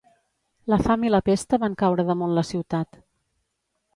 La 0.73 0.79
fam 0.87 1.03
i 1.09 1.11
la 1.11 1.19
pesta 1.27 1.59
van 1.65 1.77
caure 1.83 2.07
damunt 2.09 2.35
la 2.39 2.45
ciutat. 2.53 3.01